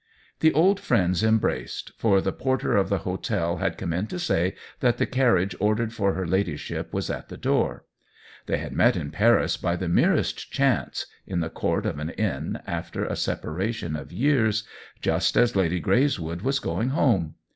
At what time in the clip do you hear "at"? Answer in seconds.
7.11-7.29